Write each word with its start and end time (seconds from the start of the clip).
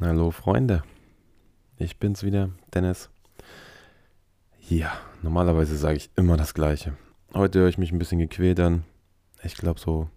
Hallo 0.00 0.30
Freunde, 0.30 0.84
ich 1.76 1.98
bin's 1.98 2.22
wieder, 2.22 2.50
Dennis. 2.72 3.10
Ja, 4.68 4.92
normalerweise 5.22 5.76
sage 5.76 5.96
ich 5.96 6.10
immer 6.14 6.36
das 6.36 6.54
Gleiche. 6.54 6.96
Heute 7.34 7.58
höre 7.58 7.68
ich 7.68 7.78
mich 7.78 7.90
ein 7.90 7.98
bisschen 7.98 8.20
gequält 8.20 8.60
an. 8.60 8.84
Ich 9.42 9.56
glaube 9.56 9.80
so 9.80 10.08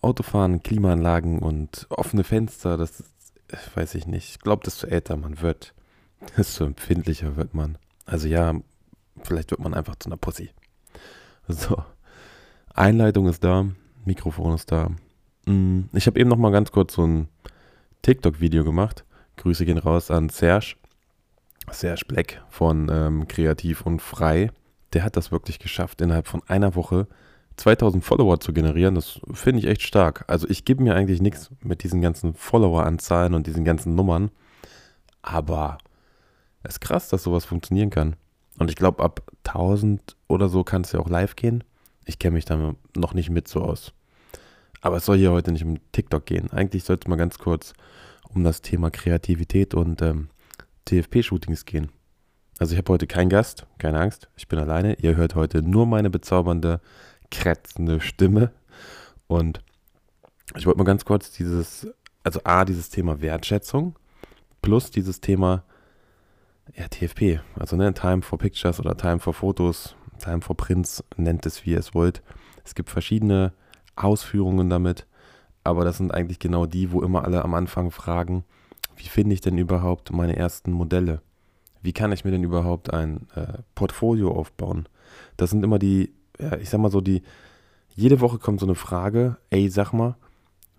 Autofahren, 0.00 0.64
Klimaanlagen 0.64 1.38
und 1.38 1.86
offene 1.90 2.24
Fenster, 2.24 2.76
das 2.76 3.04
weiß 3.76 3.94
ich 3.94 4.08
nicht. 4.08 4.30
Ich 4.30 4.40
glaube, 4.40 4.64
desto 4.64 4.88
älter 4.88 5.16
man 5.16 5.40
wird, 5.42 5.74
desto 6.36 6.64
empfindlicher 6.64 7.36
wird 7.36 7.54
man. 7.54 7.78
Also 8.04 8.26
ja, 8.26 8.52
vielleicht 9.22 9.52
wird 9.52 9.60
man 9.60 9.74
einfach 9.74 9.94
zu 9.94 10.08
einer 10.08 10.16
Pussy. 10.16 10.50
So, 11.46 11.84
Einleitung 12.74 13.28
ist 13.28 13.44
da, 13.44 13.64
Mikrofon 14.04 14.56
ist 14.56 14.72
da. 14.72 14.90
Mm, 15.46 15.82
ich 15.92 16.08
habe 16.08 16.18
eben 16.18 16.28
noch 16.28 16.36
mal 16.36 16.50
ganz 16.50 16.72
kurz 16.72 16.94
so 16.94 17.06
ein 17.06 17.28
TikTok-Video 18.02 18.64
gemacht. 18.64 19.04
Grüße 19.36 19.64
gehen 19.64 19.78
raus 19.78 20.10
an 20.10 20.28
Serge. 20.28 20.76
Serge 21.70 22.04
Black 22.06 22.42
von 22.48 22.88
ähm, 22.90 23.28
Kreativ 23.28 23.82
und 23.82 24.00
Frei. 24.00 24.50
Der 24.92 25.04
hat 25.04 25.16
das 25.16 25.30
wirklich 25.30 25.58
geschafft, 25.58 26.00
innerhalb 26.00 26.26
von 26.26 26.42
einer 26.48 26.74
Woche 26.74 27.06
2000 27.56 28.04
Follower 28.04 28.40
zu 28.40 28.52
generieren. 28.52 28.94
Das 28.94 29.20
finde 29.32 29.60
ich 29.60 29.66
echt 29.66 29.82
stark. 29.82 30.24
Also 30.28 30.48
ich 30.48 30.64
gebe 30.64 30.82
mir 30.82 30.94
eigentlich 30.94 31.20
nichts 31.20 31.50
mit 31.62 31.82
diesen 31.82 32.00
ganzen 32.00 32.34
Follower-Anzahlen 32.34 33.34
und 33.34 33.46
diesen 33.46 33.64
ganzen 33.64 33.94
Nummern. 33.94 34.30
Aber 35.22 35.78
es 36.62 36.74
ist 36.74 36.80
krass, 36.80 37.08
dass 37.08 37.22
sowas 37.22 37.44
funktionieren 37.44 37.90
kann. 37.90 38.16
Und 38.58 38.70
ich 38.70 38.76
glaube, 38.76 39.02
ab 39.02 39.22
1000 39.44 40.16
oder 40.26 40.48
so 40.48 40.64
kann 40.64 40.82
es 40.82 40.92
ja 40.92 41.00
auch 41.00 41.08
live 41.08 41.36
gehen. 41.36 41.64
Ich 42.04 42.18
kenne 42.18 42.34
mich 42.34 42.44
da 42.44 42.74
noch 42.96 43.14
nicht 43.14 43.30
mit 43.30 43.48
so 43.48 43.60
aus. 43.60 43.92
Aber 44.80 44.96
es 44.96 45.04
soll 45.04 45.18
hier 45.18 45.32
heute 45.32 45.52
nicht 45.52 45.64
um 45.64 45.78
TikTok 45.92 46.26
gehen. 46.26 46.50
Eigentlich 46.52 46.84
sollte 46.84 47.06
es 47.06 47.08
mal 47.08 47.16
ganz 47.16 47.38
kurz 47.38 47.74
um 48.34 48.44
das 48.44 48.62
Thema 48.62 48.90
Kreativität 48.90 49.74
und 49.74 50.02
ähm, 50.02 50.28
TFP-Shootings 50.86 51.64
gehen. 51.64 51.90
Also 52.58 52.72
ich 52.72 52.78
habe 52.78 52.92
heute 52.92 53.06
keinen 53.06 53.28
Gast, 53.28 53.66
keine 53.78 54.00
Angst, 54.00 54.28
ich 54.36 54.48
bin 54.48 54.58
alleine. 54.58 54.94
Ihr 54.94 55.16
hört 55.16 55.34
heute 55.34 55.62
nur 55.62 55.86
meine 55.86 56.10
bezaubernde, 56.10 56.80
kratzende 57.30 58.00
Stimme. 58.00 58.52
Und 59.26 59.62
ich 60.56 60.66
wollte 60.66 60.78
mal 60.78 60.84
ganz 60.84 61.04
kurz 61.04 61.30
dieses, 61.32 61.86
also 62.24 62.40
A, 62.44 62.64
dieses 62.64 62.90
Thema 62.90 63.20
Wertschätzung 63.20 63.96
plus 64.62 64.90
dieses 64.90 65.20
Thema 65.20 65.64
ja, 66.74 66.88
TFP, 66.88 67.40
also 67.54 67.76
ne, 67.76 67.94
Time 67.94 68.22
for 68.22 68.38
Pictures 68.38 68.80
oder 68.80 68.96
Time 68.96 69.18
for 69.20 69.32
Fotos, 69.32 69.94
Time 70.18 70.40
for 70.40 70.56
Prints, 70.56 71.02
nennt 71.16 71.46
es 71.46 71.64
wie 71.64 71.70
ihr 71.70 71.78
es 71.78 71.94
wollt. 71.94 72.22
Es 72.64 72.74
gibt 72.74 72.90
verschiedene 72.90 73.52
Ausführungen 74.04 74.70
damit, 74.70 75.06
aber 75.64 75.84
das 75.84 75.98
sind 75.98 76.12
eigentlich 76.14 76.38
genau 76.38 76.66
die, 76.66 76.92
wo 76.92 77.02
immer 77.02 77.24
alle 77.24 77.44
am 77.44 77.54
Anfang 77.54 77.90
fragen, 77.90 78.44
wie 78.96 79.08
finde 79.08 79.34
ich 79.34 79.40
denn 79.40 79.58
überhaupt 79.58 80.12
meine 80.12 80.36
ersten 80.36 80.72
Modelle? 80.72 81.20
Wie 81.82 81.92
kann 81.92 82.12
ich 82.12 82.24
mir 82.24 82.32
denn 82.32 82.42
überhaupt 82.42 82.92
ein 82.92 83.28
äh, 83.34 83.58
Portfolio 83.74 84.32
aufbauen? 84.32 84.88
Das 85.36 85.50
sind 85.50 85.62
immer 85.62 85.78
die, 85.78 86.12
ja, 86.40 86.56
ich 86.56 86.70
sag 86.70 86.80
mal 86.80 86.90
so, 86.90 87.00
die, 87.00 87.22
jede 87.94 88.20
Woche 88.20 88.38
kommt 88.38 88.60
so 88.60 88.66
eine 88.66 88.74
Frage, 88.74 89.36
ey, 89.50 89.68
sag 89.68 89.92
mal, 89.92 90.16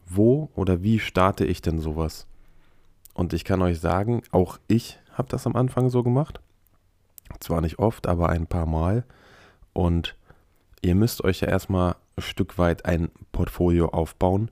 wo 0.06 0.50
oder 0.56 0.84
wie 0.84 1.00
starte 1.00 1.46
ich 1.46 1.62
denn 1.62 1.80
sowas? 1.80 2.28
Und 3.14 3.34
ich 3.34 3.44
kann 3.44 3.62
euch 3.62 3.80
sagen, 3.80 4.24
auch 4.32 4.60
ich 4.68 5.00
habe 5.14 5.30
das 5.30 5.46
am 5.46 5.56
Anfang 5.56 5.90
so 5.90 6.04
gemacht. 6.04 6.40
Zwar 7.40 7.62
nicht 7.62 7.80
oft, 7.80 8.08
aber 8.08 8.30
ein 8.30 8.48
paar 8.48 8.66
Mal. 8.66 9.04
Und 9.74 10.16
ihr 10.82 10.96
müsst 10.96 11.24
euch 11.24 11.42
ja 11.42 11.48
erstmal 11.48 11.96
Stück 12.22 12.58
weit 12.58 12.86
ein 12.86 13.10
Portfolio 13.32 13.90
aufbauen. 13.90 14.52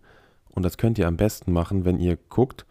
Und 0.49 0.63
das 0.63 0.77
könnt 0.77 0.97
ihr 0.97 1.07
am 1.07 1.17
besten 1.17 1.51
machen, 1.51 1.85
wenn 1.85 1.99
ihr 1.99 2.17
guckt, 2.29 2.65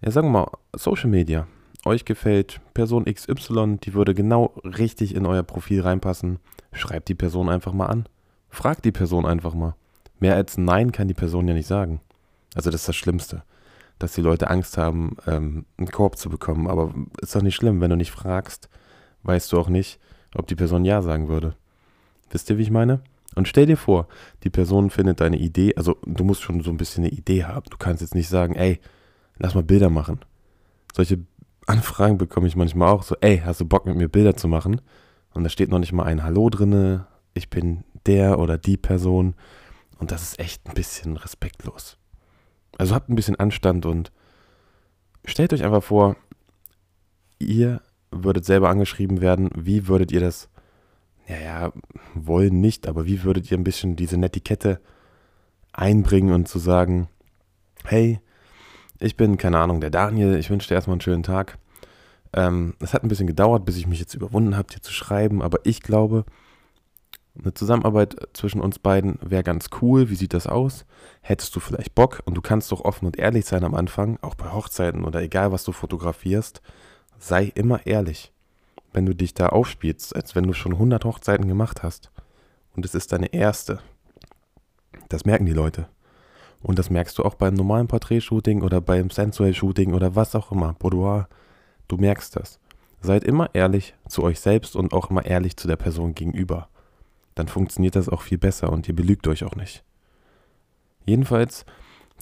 ja 0.00 0.10
sagen 0.10 0.28
wir 0.28 0.40
mal, 0.40 0.50
Social 0.74 1.10
Media. 1.10 1.46
Euch 1.84 2.04
gefällt 2.04 2.60
Person 2.74 3.04
XY, 3.06 3.78
die 3.82 3.94
würde 3.94 4.14
genau 4.14 4.54
richtig 4.62 5.14
in 5.14 5.26
euer 5.26 5.42
Profil 5.42 5.80
reinpassen. 5.80 6.38
Schreibt 6.72 7.08
die 7.08 7.14
Person 7.14 7.48
einfach 7.48 7.72
mal 7.72 7.86
an. 7.86 8.06
Fragt 8.50 8.84
die 8.84 8.92
Person 8.92 9.26
einfach 9.26 9.54
mal. 9.54 9.74
Mehr 10.20 10.34
als 10.34 10.58
Nein 10.58 10.92
kann 10.92 11.08
die 11.08 11.14
Person 11.14 11.46
ja 11.48 11.54
nicht 11.54 11.66
sagen. 11.66 12.00
Also 12.54 12.70
das 12.70 12.82
ist 12.82 12.88
das 12.88 12.96
Schlimmste. 12.96 13.42
Dass 13.98 14.12
die 14.12 14.20
Leute 14.20 14.50
Angst 14.50 14.76
haben, 14.76 15.16
ähm, 15.26 15.64
einen 15.76 15.90
Korb 15.90 16.18
zu 16.18 16.28
bekommen. 16.28 16.66
Aber 16.66 16.94
ist 17.20 17.34
doch 17.34 17.42
nicht 17.42 17.56
schlimm, 17.56 17.80
wenn 17.80 17.90
du 17.90 17.96
nicht 17.96 18.10
fragst, 18.10 18.68
weißt 19.22 19.52
du 19.52 19.58
auch 19.58 19.68
nicht, 19.68 20.00
ob 20.34 20.46
die 20.46 20.56
Person 20.56 20.84
Ja 20.84 21.02
sagen 21.02 21.28
würde. 21.28 21.54
Wisst 22.30 22.50
ihr, 22.50 22.58
wie 22.58 22.62
ich 22.62 22.70
meine? 22.70 23.00
Und 23.38 23.46
stell 23.46 23.66
dir 23.66 23.76
vor, 23.76 24.08
die 24.42 24.50
Person 24.50 24.90
findet 24.90 25.20
deine 25.20 25.38
Idee, 25.38 25.72
also 25.76 25.96
du 26.04 26.24
musst 26.24 26.42
schon 26.42 26.60
so 26.60 26.72
ein 26.72 26.76
bisschen 26.76 27.04
eine 27.04 27.12
Idee 27.12 27.44
haben. 27.44 27.70
Du 27.70 27.76
kannst 27.76 28.02
jetzt 28.02 28.16
nicht 28.16 28.28
sagen, 28.28 28.56
ey, 28.56 28.80
lass 29.36 29.54
mal 29.54 29.62
Bilder 29.62 29.90
machen. 29.90 30.18
Solche 30.92 31.20
Anfragen 31.64 32.18
bekomme 32.18 32.48
ich 32.48 32.56
manchmal 32.56 32.88
auch 32.88 33.04
so, 33.04 33.14
ey, 33.20 33.38
hast 33.38 33.60
du 33.60 33.64
Bock 33.64 33.86
mit 33.86 33.94
mir 33.94 34.08
Bilder 34.08 34.36
zu 34.36 34.48
machen? 34.48 34.80
Und 35.34 35.44
da 35.44 35.50
steht 35.50 35.70
noch 35.70 35.78
nicht 35.78 35.92
mal 35.92 36.02
ein 36.02 36.24
Hallo 36.24 36.50
drinne, 36.50 37.06
ich 37.32 37.48
bin 37.48 37.84
der 38.06 38.40
oder 38.40 38.58
die 38.58 38.76
Person. 38.76 39.36
Und 40.00 40.10
das 40.10 40.22
ist 40.24 40.40
echt 40.40 40.66
ein 40.66 40.74
bisschen 40.74 41.16
respektlos. 41.16 41.96
Also 42.76 42.92
habt 42.92 43.08
ein 43.08 43.14
bisschen 43.14 43.36
Anstand 43.36 43.86
und 43.86 44.10
stellt 45.24 45.52
euch 45.52 45.62
einfach 45.62 45.84
vor, 45.84 46.16
ihr 47.38 47.82
würdet 48.10 48.44
selber 48.44 48.68
angeschrieben 48.68 49.20
werden, 49.20 49.48
wie 49.54 49.86
würdet 49.86 50.10
ihr 50.10 50.18
das 50.18 50.48
ja, 51.28 51.38
ja, 51.38 51.72
wollen 52.14 52.60
nicht, 52.60 52.88
aber 52.88 53.04
wie 53.06 53.22
würdet 53.22 53.50
ihr 53.50 53.58
ein 53.58 53.64
bisschen 53.64 53.96
diese 53.96 54.16
Netiquette 54.16 54.80
einbringen 55.72 56.32
und 56.32 56.48
zu 56.48 56.58
sagen, 56.58 57.08
hey, 57.84 58.20
ich 58.98 59.16
bin, 59.16 59.36
keine 59.36 59.58
Ahnung, 59.58 59.80
der 59.80 59.90
Daniel, 59.90 60.36
ich 60.36 60.48
wünsche 60.50 60.68
dir 60.68 60.74
erstmal 60.74 60.94
einen 60.94 61.02
schönen 61.02 61.22
Tag. 61.22 61.58
Ähm, 62.32 62.74
es 62.80 62.94
hat 62.94 63.04
ein 63.04 63.08
bisschen 63.08 63.26
gedauert, 63.26 63.64
bis 63.66 63.76
ich 63.76 63.86
mich 63.86 64.00
jetzt 64.00 64.14
überwunden 64.14 64.56
habe, 64.56 64.72
dir 64.72 64.80
zu 64.80 64.92
schreiben, 64.92 65.42
aber 65.42 65.58
ich 65.64 65.82
glaube, 65.82 66.24
eine 67.38 67.54
Zusammenarbeit 67.54 68.16
zwischen 68.32 68.60
uns 68.60 68.78
beiden 68.78 69.18
wäre 69.22 69.44
ganz 69.44 69.68
cool. 69.80 70.10
Wie 70.10 70.16
sieht 70.16 70.34
das 70.34 70.46
aus? 70.48 70.86
Hättest 71.20 71.54
du 71.54 71.60
vielleicht 71.60 71.94
Bock? 71.94 72.20
Und 72.24 72.34
du 72.34 72.40
kannst 72.40 72.72
doch 72.72 72.80
offen 72.80 73.06
und 73.06 73.16
ehrlich 73.16 73.44
sein 73.44 73.62
am 73.62 73.74
Anfang, 73.74 74.18
auch 74.22 74.34
bei 74.34 74.50
Hochzeiten 74.50 75.04
oder 75.04 75.22
egal, 75.22 75.52
was 75.52 75.62
du 75.62 75.70
fotografierst. 75.70 76.62
Sei 77.18 77.52
immer 77.54 77.86
ehrlich 77.86 78.32
wenn 78.92 79.06
du 79.06 79.14
dich 79.14 79.34
da 79.34 79.48
aufspielst, 79.48 80.14
als 80.16 80.34
wenn 80.34 80.44
du 80.44 80.52
schon 80.52 80.72
100 80.72 81.04
Hochzeiten 81.04 81.48
gemacht 81.48 81.82
hast 81.82 82.10
und 82.78 82.84
es 82.84 82.94
ist 82.94 83.12
deine 83.12 83.32
erste. 83.32 83.80
Das 85.08 85.24
merken 85.24 85.46
die 85.46 85.52
Leute. 85.52 85.88
Und 86.62 86.78
das 86.78 86.90
merkst 86.90 87.18
du 87.18 87.24
auch 87.24 87.34
beim 87.34 87.54
normalen 87.54 87.88
Porträtshooting 87.88 88.62
oder 88.62 88.80
beim 88.80 89.10
Sensual-Shooting 89.10 89.94
oder 89.94 90.14
was 90.14 90.34
auch 90.34 90.52
immer, 90.52 90.74
Boudoir. 90.74 91.28
Du 91.88 91.96
merkst 91.96 92.36
das. 92.36 92.60
Seid 93.00 93.24
immer 93.24 93.50
ehrlich 93.52 93.94
zu 94.08 94.22
euch 94.22 94.40
selbst 94.40 94.76
und 94.76 94.92
auch 94.92 95.10
immer 95.10 95.24
ehrlich 95.24 95.56
zu 95.56 95.66
der 95.66 95.76
Person 95.76 96.14
gegenüber. 96.14 96.68
Dann 97.34 97.48
funktioniert 97.48 97.96
das 97.96 98.08
auch 98.08 98.22
viel 98.22 98.38
besser 98.38 98.72
und 98.72 98.88
ihr 98.88 98.94
belügt 98.94 99.26
euch 99.28 99.44
auch 99.44 99.56
nicht. 99.56 99.84
Jedenfalls 101.04 101.64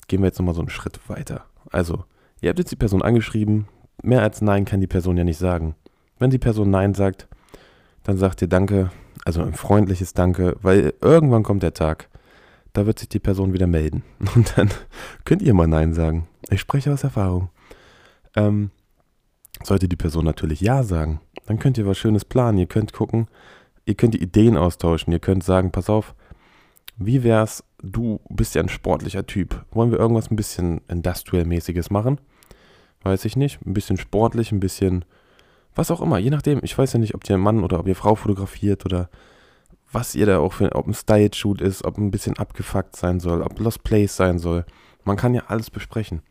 gehen 0.09 0.21
wir 0.21 0.27
jetzt 0.27 0.39
nochmal 0.39 0.55
so 0.55 0.61
einen 0.61 0.71
Schritt 0.71 1.09
weiter. 1.09 1.45
Also, 1.71 2.05
ihr 2.41 2.51
habt 2.51 2.59
jetzt 2.59 2.71
die 2.71 2.77
Person 2.77 3.03
angeschrieben. 3.03 3.69
Mehr 4.03 4.23
als 4.23 4.41
Nein 4.41 4.65
kann 4.65 4.81
die 4.81 4.87
Person 4.87 5.17
ja 5.17 5.25
nicht 5.25 5.39
sagen. 5.39 5.75
Wenn 6.19 6.31
die 6.31 6.39
Person 6.39 6.71
Nein 6.71 6.95
sagt, 6.95 7.29
dann 8.05 8.17
sagt 8.17 8.43
ihr 8.43 8.49
Danke, 8.49 8.91
also 9.25 9.43
ein 9.43 9.55
freundliches 9.55 10.15
Danke, 10.15 10.57
weil 10.63 10.95
irgendwann 11.01 11.43
kommt 11.43 11.63
der 11.63 11.75
Tag, 11.75 12.09
da 12.73 12.87
wird 12.87 12.99
sich 12.99 13.09
die 13.09 13.19
Person 13.19 13.53
wieder 13.53 13.67
melden. 13.67 14.03
Und 14.35 14.57
dann 14.57 14.71
könnt 15.25 15.43
ihr 15.43 15.55
mal 15.55 15.67
Nein 15.67 15.95
sagen. 15.95 16.29
Ich 16.51 16.61
spreche 16.61 16.93
aus 16.93 17.05
Erfahrung. 17.05 17.51
Ähm, 18.35 18.71
sollte 19.63 19.89
die 19.89 19.97
Person 19.97 20.25
natürlich 20.25 20.61
Ja 20.61 20.83
sagen, 20.83 21.21
dann 21.47 21.59
könnt 21.59 21.79
ihr 21.79 21.87
was 21.87 21.99
Schönes 21.99 22.25
planen. 22.25 22.59
Ihr 22.59 22.67
könnt 22.67 22.93
gucken, 22.93 23.29
ihr 23.85 23.95
könnt 23.95 24.15
die 24.15 24.23
Ideen 24.23 24.57
austauschen. 24.57 25.13
Ihr 25.13 25.19
könnt 25.19 25.43
sagen, 25.43 25.73
pass 25.73 25.89
auf, 25.89 26.15
wie 26.99 27.23
wär's, 27.25 27.65
du 27.83 28.21
bist 28.29 28.55
ja 28.55 28.63
ein 28.63 28.69
sportlicher 28.69 29.27
Typ. 29.27 29.65
Wollen 29.71 29.91
wir 29.91 29.99
irgendwas 29.99 30.31
ein 30.31 30.37
bisschen 30.37 30.81
Industrial-mäßiges 30.89 31.91
machen? 31.91 32.21
Weiß 33.03 33.25
ich 33.25 33.37
nicht. 33.37 33.65
Ein 33.67 33.75
bisschen 33.75 33.97
sportlich, 33.97 34.53
ein 34.53 34.61
bisschen 34.61 35.05
was 35.77 35.91
auch 35.91 36.01
immer, 36.01 36.19
je 36.19 36.31
nachdem. 36.31 36.61
Ich 36.63 36.77
weiß 36.77 36.95
ja 36.95 36.99
nicht, 36.99 37.15
ob 37.15 37.29
ihr 37.29 37.39
Mann 37.39 37.63
oder 37.63 37.79
ob 37.79 37.87
ihr 37.87 37.95
Frau 37.95 38.15
fotografiert 38.15 38.85
oder 38.85 39.09
was 39.93 40.15
ihr 40.15 40.27
da 40.27 40.39
auch 40.39 40.55
für, 40.55 40.75
ob 40.75 40.87
ein 40.87 40.95
Style-Shoot 40.95 41.61
ist, 41.61 41.85
ob 41.85 41.99
ein 41.99 42.11
bisschen 42.11 42.37
abgefuckt 42.37 42.97
sein 42.97 43.21
soll, 43.21 43.43
ob 43.43 43.59
Lost 43.61 43.85
Place 43.85 44.17
sein 44.17 44.39
soll. 44.39 44.65
Man 45.05 45.17
kann 45.17 45.35
ja 45.35 45.45
alles 45.47 45.71
besprechen. 45.71 46.23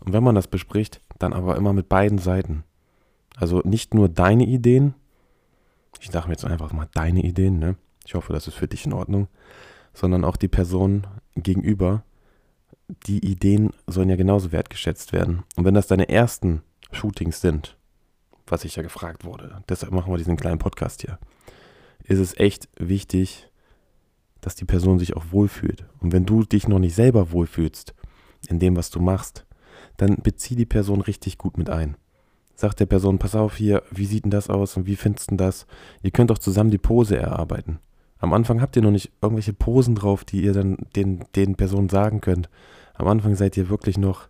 Und 0.00 0.12
wenn 0.12 0.24
man 0.24 0.34
das 0.34 0.48
bespricht, 0.48 1.00
dann 1.18 1.32
aber 1.32 1.56
immer 1.56 1.72
mit 1.72 1.88
beiden 1.88 2.18
Seiten. 2.18 2.64
Also 3.36 3.60
nicht 3.64 3.94
nur 3.94 4.08
deine 4.08 4.44
Ideen, 4.44 4.94
ich 6.00 6.10
dachte 6.10 6.28
mir 6.28 6.34
jetzt 6.34 6.44
einfach 6.44 6.72
mal 6.72 6.88
deine 6.92 7.22
Ideen, 7.22 7.58
ne? 7.58 7.76
Ich 8.04 8.14
hoffe, 8.14 8.32
das 8.32 8.46
ist 8.48 8.54
für 8.54 8.68
dich 8.68 8.84
in 8.84 8.92
Ordnung, 8.92 9.28
sondern 9.94 10.24
auch 10.24 10.36
die 10.36 10.48
Person 10.48 11.06
gegenüber. 11.34 12.02
Die 13.06 13.24
Ideen 13.24 13.70
sollen 13.86 14.10
ja 14.10 14.16
genauso 14.16 14.52
wertgeschätzt 14.52 15.12
werden. 15.12 15.44
Und 15.56 15.64
wenn 15.64 15.74
das 15.74 15.86
deine 15.86 16.08
ersten 16.08 16.62
Shootings 16.92 17.40
sind, 17.40 17.78
was 18.46 18.64
ich 18.64 18.76
ja 18.76 18.82
gefragt 18.82 19.24
wurde, 19.24 19.62
deshalb 19.68 19.92
machen 19.92 20.12
wir 20.12 20.18
diesen 20.18 20.36
kleinen 20.36 20.58
Podcast 20.58 21.02
hier, 21.02 21.18
ist 22.04 22.18
es 22.18 22.36
echt 22.38 22.68
wichtig, 22.76 23.48
dass 24.40 24.54
die 24.54 24.66
Person 24.66 24.98
sich 24.98 25.16
auch 25.16 25.24
wohlfühlt. 25.30 25.86
Und 26.00 26.12
wenn 26.12 26.26
du 26.26 26.42
dich 26.44 26.68
noch 26.68 26.78
nicht 26.78 26.94
selber 26.94 27.32
wohlfühlst 27.32 27.94
in 28.48 28.58
dem, 28.58 28.76
was 28.76 28.90
du 28.90 29.00
machst, 29.00 29.46
dann 29.96 30.16
bezieh 30.16 30.54
die 30.54 30.66
Person 30.66 31.00
richtig 31.00 31.38
gut 31.38 31.56
mit 31.56 31.70
ein. 31.70 31.96
Sag 32.54 32.74
der 32.74 32.86
Person, 32.86 33.18
pass 33.18 33.34
auf 33.34 33.56
hier, 33.56 33.82
wie 33.90 34.06
sieht 34.06 34.24
denn 34.24 34.30
das 34.30 34.50
aus 34.50 34.76
und 34.76 34.86
wie 34.86 34.96
findest 34.96 35.30
du 35.30 35.36
das? 35.36 35.66
Ihr 36.02 36.10
könnt 36.10 36.30
auch 36.30 36.38
zusammen 36.38 36.70
die 36.70 36.78
Pose 36.78 37.16
erarbeiten. 37.16 37.78
Am 38.18 38.32
Anfang 38.32 38.60
habt 38.60 38.76
ihr 38.76 38.82
noch 38.82 38.90
nicht 38.90 39.12
irgendwelche 39.20 39.52
Posen 39.52 39.94
drauf, 39.94 40.24
die 40.24 40.42
ihr 40.42 40.52
dann 40.52 40.76
den, 40.94 41.24
den 41.34 41.56
Personen 41.56 41.88
sagen 41.88 42.20
könnt. 42.20 42.48
Am 42.94 43.08
Anfang 43.08 43.34
seid 43.34 43.56
ihr 43.56 43.68
wirklich 43.68 43.98
noch 43.98 44.28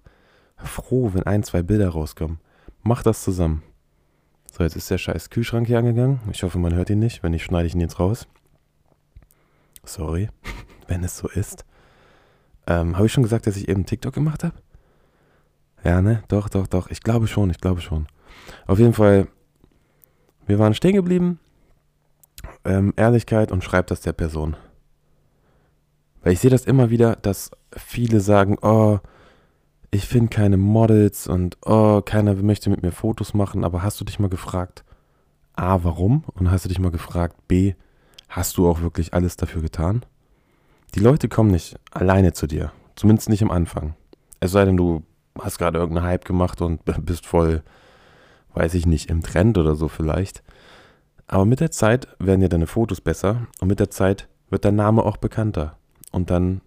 froh, 0.57 1.11
wenn 1.13 1.25
ein, 1.25 1.43
zwei 1.43 1.63
Bilder 1.63 1.91
rauskommen. 1.91 2.39
Macht 2.83 3.07
das 3.07 3.23
zusammen. 3.23 3.63
So, 4.57 4.63
jetzt 4.63 4.77
ist 4.77 4.89
der 4.89 4.99
scheiß 4.99 5.31
Kühlschrank 5.31 5.67
hier 5.67 5.81
angegangen. 5.81 6.21
Ich 6.31 6.45
hoffe, 6.45 6.61
man 6.61 6.77
hört 6.77 6.89
ihn 6.89 7.01
nicht. 7.01 7.25
Wenn 7.25 7.33
nicht, 7.33 7.43
schneide 7.43 7.67
ich 7.67 7.75
ihn 7.75 7.81
jetzt 7.81 7.99
raus. 7.99 8.29
Sorry, 9.83 10.29
wenn 10.87 11.03
es 11.03 11.19
so 11.19 11.29
ist. 11.29 11.65
Ähm, 12.69 12.95
habe 12.95 13.07
ich 13.07 13.13
schon 13.13 13.25
gesagt, 13.25 13.49
dass 13.49 13.57
ich 13.57 13.69
eben 13.69 13.85
TikTok 13.85 14.15
gemacht 14.15 14.45
habe? 14.45 14.55
Ja, 15.83 16.01
ne? 16.01 16.23
Doch, 16.29 16.49
doch, 16.49 16.69
doch. 16.69 16.89
Ich 16.89 17.03
glaube 17.03 17.27
schon, 17.27 17.51
ich 17.51 17.59
glaube 17.59 17.81
schon. 17.81 18.07
Auf 18.69 18.79
jeden 18.79 18.93
Fall, 18.93 19.27
wir 20.47 20.61
waren 20.61 20.75
stehen 20.75 20.95
geblieben. 20.95 21.41
Ähm, 22.65 22.95
Ehrlichkeit 22.97 23.51
und 23.51 23.65
schreibt 23.65 23.91
das 23.91 24.03
der 24.03 24.13
Person. 24.13 24.57
Weil 26.23 26.35
ich 26.35 26.39
sehe 26.39 26.51
das 26.51 26.65
immer 26.65 26.91
wieder, 26.91 27.17
dass 27.17 27.51
viele 27.77 28.21
sagen, 28.21 28.57
oh, 28.63 29.01
ich 29.95 30.09
finde 30.09 30.29
keine 30.29 30.57
Models 30.57 31.29
und 31.29 31.57
oh, 31.65 32.03
keiner 32.05 32.35
möchte 32.35 32.69
mit 32.69 32.83
mir 32.83 32.91
Fotos 32.91 33.33
machen, 33.33 33.63
aber 33.65 33.85
hast 33.85 34.01
du 34.01 34.05
dich 34.05 34.19
mal 34.19 34.29
gefragt, 34.29 34.85
A, 35.55 35.85
warum? 35.85 36.25
Und 36.35 36.51
hast 36.51 36.65
du 36.65 36.69
dich 36.69 36.81
mal 36.81 36.91
gefragt, 36.91 37.37
B, 37.47 37.75
hast 38.29 38.57
du 38.57 38.69
auch 38.69 38.81
wirklich 38.81 39.15
alles 39.15 39.37
dafür 39.37 39.63
getan? 39.63 40.05
Die 40.97 41.01
Leute 41.01 41.29
kommen 41.29 41.53
nicht 41.53 41.77
alleine 41.93 42.33
zu 42.33 42.49
dir, 42.49 42.73
zumindest 42.97 43.29
nicht 43.29 43.43
am 43.45 43.53
Anfang. 43.53 43.95
Es 44.41 44.51
sei 44.51 44.65
denn, 44.65 44.77
du 44.77 45.05
hast 45.41 45.59
gerade 45.59 45.79
irgendeinen 45.79 46.09
Hype 46.09 46.25
gemacht 46.25 46.61
und 46.61 46.81
bist 47.07 47.25
voll, 47.25 47.63
weiß 48.53 48.75
ich 48.75 48.87
nicht, 48.87 49.09
im 49.11 49.23
Trend 49.23 49.59
oder 49.59 49.77
so 49.77 49.87
vielleicht. 49.87 50.43
Aber 51.29 51.45
mit 51.45 51.61
der 51.61 51.71
Zeit 51.71 52.09
werden 52.19 52.43
ja 52.43 52.49
deine 52.49 52.67
Fotos 52.67 53.01
besser 53.01 53.47
und 53.61 53.69
mit 53.69 53.79
der 53.79 53.91
Zeit 53.91 54.29
wird 54.51 54.65
dein 54.65 54.75
Name 54.75 55.05
auch 55.05 55.19
bekannter. 55.19 55.79
Und 56.11 56.31
dann 56.31 56.63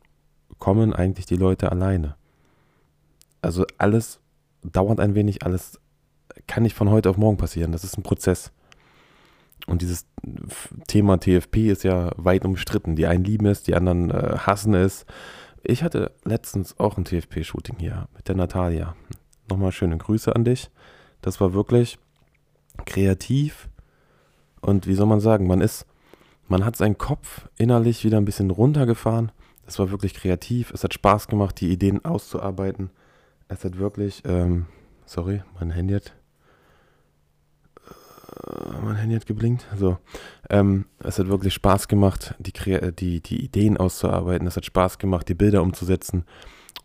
kommen 0.60 0.94
eigentlich 0.94 1.26
die 1.26 1.36
Leute 1.36 1.74
alleine. 1.74 2.16
Also 3.42 3.66
alles 3.78 4.20
dauert 4.64 5.00
ein 5.00 5.16
wenig, 5.16 5.44
alles 5.44 5.80
kann 6.48 6.64
nicht 6.64 6.76
von 6.76 6.90
heute 6.90 7.10
auf 7.10 7.18
morgen 7.18 7.38
passieren. 7.38 7.72
Das 7.72 7.84
ist 7.84 7.98
ein 7.98 8.04
Prozess. 8.04 8.52
Und 9.66 9.82
dieses 9.82 10.06
Thema 10.88 11.20
TFP 11.20 11.70
ist 11.70 11.84
ja 11.84 12.12
weit 12.16 12.46
umstritten. 12.46 12.96
Die 12.96 13.08
einen 13.08 13.24
lieben 13.24 13.48
es, 13.48 13.64
die 13.64 13.76
anderen 13.76 14.12
äh, 14.12 14.38
hassen 14.38 14.74
es. 14.74 15.06
Ich 15.64 15.84
hatte 15.84 16.12
letztens 16.24 16.80
auch 16.80 16.98
ein 16.98 17.06
TFP-Shooting 17.06 17.78
hier 17.80 18.08
mit 18.16 18.28
der 18.28 18.36
Natalia. 18.36 18.96
Nochmal 19.50 19.72
schöne 19.72 19.98
Grüße 19.98 20.34
an 20.34 20.46
dich. 20.46 20.70
Das 21.22 21.42
war 21.42 21.54
wirklich 21.54 21.98
kreativ 22.86 23.70
und 24.62 24.88
wie 24.88 24.96
soll 24.96 25.06
man 25.06 25.20
sagen, 25.20 25.48
man 25.48 25.62
ist, 25.62 25.86
man 26.48 26.66
hat 26.66 26.76
seinen 26.76 26.98
Kopf 26.98 27.48
innerlich 27.58 28.04
wieder 28.04 28.18
ein 28.18 28.26
bisschen 28.26 28.52
runtergefahren. 28.52 29.32
Es 29.66 29.80
war 29.80 29.92
wirklich 29.92 30.14
kreativ. 30.14 30.72
Es 30.72 30.84
hat 30.84 30.94
Spaß 30.94 31.28
gemacht, 31.28 31.60
die 31.60 31.72
Ideen 31.72 32.04
auszuarbeiten. 32.06 32.90
Es 33.50 33.64
hat 33.64 33.78
wirklich, 33.78 34.24
ähm, 34.26 34.66
sorry, 35.06 35.44
mein 35.60 35.72
Handy 35.72 35.94
hat 35.94 36.14
mein 38.82 38.96
Handy 38.96 39.16
hat 39.16 39.26
geblinkt. 39.26 39.66
So. 39.78 39.98
Ähm, 40.50 40.86
es 41.00 41.20
hat 41.20 41.28
wirklich 41.28 41.54
Spaß 41.54 41.88
gemacht, 41.88 42.36
die, 42.40 42.54
die, 42.94 43.22
die 43.22 43.44
Ideen 43.44 43.78
auszuarbeiten. 43.78 44.48
Es 44.48 44.56
hat 44.56 44.66
Spaß 44.66 44.98
gemacht, 44.98 45.28
die 45.30 45.34
Bilder 45.34 45.62
umzusetzen. 45.62 46.26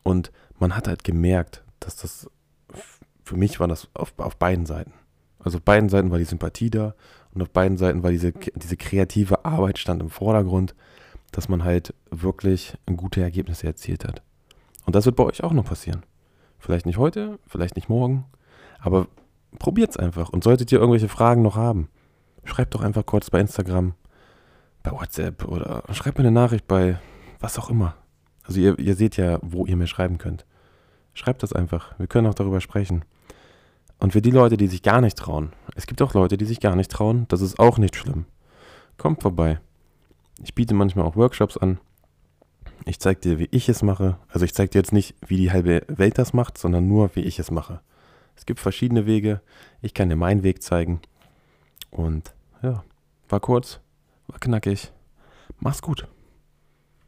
Und 0.02 0.32
man 0.58 0.76
hat 0.76 0.88
halt 0.88 1.04
gemerkt, 1.04 1.62
dass 1.80 1.96
das, 1.96 2.30
für 3.24 3.36
mich 3.36 3.60
war 3.60 3.68
das 3.68 3.88
auf, 3.94 4.14
auf 4.18 4.36
beiden 4.36 4.66
Seiten. 4.66 4.92
Also 5.38 5.58
auf 5.58 5.64
beiden 5.64 5.88
Seiten 5.88 6.10
war 6.10 6.18
die 6.18 6.24
Sympathie 6.24 6.70
da 6.70 6.94
und 7.34 7.42
auf 7.42 7.50
beiden 7.50 7.76
Seiten 7.76 8.02
war 8.02 8.10
diese, 8.10 8.32
diese 8.32 8.76
kreative 8.76 9.44
Arbeit 9.44 9.78
stand 9.78 10.00
im 10.00 10.10
Vordergrund, 10.10 10.74
dass 11.32 11.48
man 11.48 11.64
halt 11.64 11.94
wirklich 12.10 12.76
gute 12.96 13.22
Ergebnisse 13.22 13.66
erzielt 13.66 14.04
hat. 14.04 14.22
Und 14.86 14.94
das 14.94 15.06
wird 15.06 15.16
bei 15.16 15.24
euch 15.24 15.42
auch 15.42 15.52
noch 15.52 15.64
passieren. 15.64 16.02
Vielleicht 16.62 16.86
nicht 16.86 16.96
heute, 16.96 17.40
vielleicht 17.48 17.74
nicht 17.74 17.88
morgen, 17.88 18.24
aber 18.78 19.08
probiert 19.58 19.90
es 19.90 19.96
einfach. 19.96 20.28
Und 20.28 20.44
solltet 20.44 20.70
ihr 20.70 20.78
irgendwelche 20.78 21.08
Fragen 21.08 21.42
noch 21.42 21.56
haben, 21.56 21.88
schreibt 22.44 22.76
doch 22.76 22.82
einfach 22.82 23.04
kurz 23.04 23.30
bei 23.30 23.40
Instagram, 23.40 23.94
bei 24.84 24.92
WhatsApp 24.92 25.44
oder 25.44 25.82
schreibt 25.90 26.18
mir 26.18 26.24
eine 26.24 26.30
Nachricht 26.30 26.68
bei 26.68 27.00
was 27.40 27.58
auch 27.58 27.68
immer. 27.68 27.96
Also 28.44 28.60
ihr, 28.60 28.78
ihr 28.78 28.94
seht 28.94 29.16
ja, 29.16 29.40
wo 29.42 29.66
ihr 29.66 29.76
mir 29.76 29.88
schreiben 29.88 30.18
könnt. 30.18 30.46
Schreibt 31.14 31.42
das 31.42 31.52
einfach. 31.52 31.98
Wir 31.98 32.06
können 32.06 32.28
auch 32.28 32.34
darüber 32.34 32.60
sprechen. 32.60 33.04
Und 33.98 34.12
für 34.12 34.22
die 34.22 34.30
Leute, 34.30 34.56
die 34.56 34.68
sich 34.68 34.84
gar 34.84 35.00
nicht 35.00 35.18
trauen, 35.18 35.50
es 35.74 35.88
gibt 35.88 36.00
auch 36.00 36.14
Leute, 36.14 36.36
die 36.36 36.44
sich 36.44 36.60
gar 36.60 36.76
nicht 36.76 36.92
trauen, 36.92 37.26
das 37.26 37.40
ist 37.40 37.58
auch 37.58 37.78
nicht 37.78 37.96
schlimm. 37.96 38.26
Kommt 38.98 39.20
vorbei. 39.20 39.58
Ich 40.44 40.54
biete 40.54 40.74
manchmal 40.74 41.06
auch 41.06 41.16
Workshops 41.16 41.56
an. 41.56 41.80
Ich 42.84 42.98
zeige 42.98 43.20
dir, 43.20 43.38
wie 43.38 43.48
ich 43.50 43.68
es 43.68 43.82
mache. 43.82 44.18
Also 44.28 44.44
ich 44.44 44.54
zeige 44.54 44.70
dir 44.70 44.78
jetzt 44.78 44.92
nicht, 44.92 45.14
wie 45.26 45.36
die 45.36 45.52
halbe 45.52 45.84
Welt 45.88 46.18
das 46.18 46.32
macht, 46.32 46.58
sondern 46.58 46.88
nur, 46.88 47.14
wie 47.14 47.20
ich 47.20 47.38
es 47.38 47.50
mache. 47.50 47.80
Es 48.36 48.46
gibt 48.46 48.60
verschiedene 48.60 49.06
Wege. 49.06 49.40
Ich 49.82 49.94
kann 49.94 50.08
dir 50.08 50.16
meinen 50.16 50.42
Weg 50.42 50.62
zeigen. 50.62 51.00
Und 51.90 52.34
ja, 52.62 52.82
war 53.28 53.40
kurz, 53.40 53.80
war 54.26 54.38
knackig. 54.38 54.90
Mach's 55.60 55.82
gut. 55.82 56.08